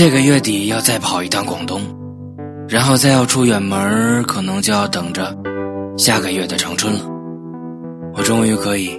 [0.00, 1.82] 这个月底要再跑一趟广东，
[2.66, 5.36] 然后再要出远门，可能就要等着
[5.98, 7.00] 下个月的长春了。
[8.14, 8.98] 我终于可以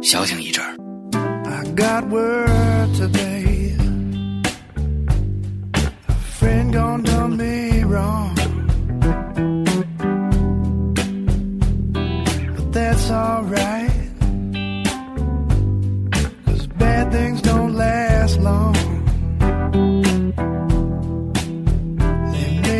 [0.00, 0.74] 消停一阵儿。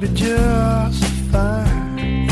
[0.00, 2.26] be just fine.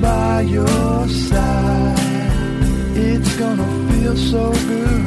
[0.00, 1.96] by your side.
[2.96, 5.01] It's gonna feel so good.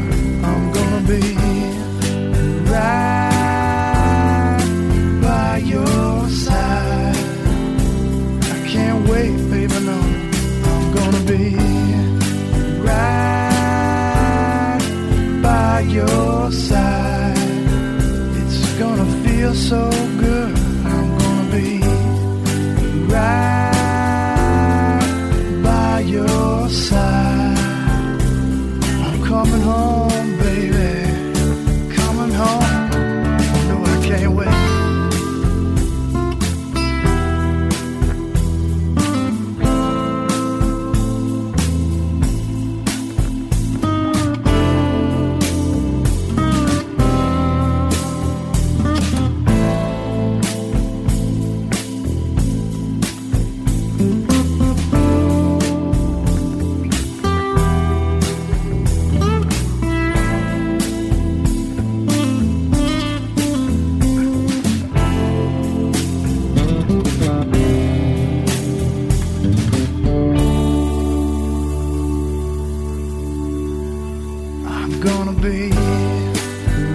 [74.86, 75.72] I'm gonna be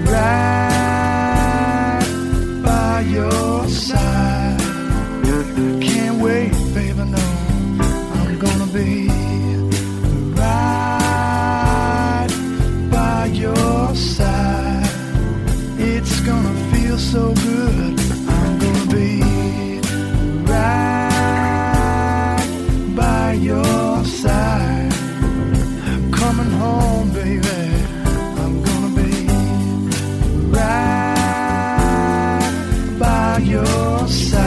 [0.07, 1.21] right
[2.63, 4.61] by your side.
[5.83, 7.19] Can't wait, baby, no.
[8.15, 9.09] I'm gonna be
[10.41, 12.29] right
[12.93, 14.89] by your side.
[15.77, 18.00] It's gonna feel so good.
[34.11, 34.40] Be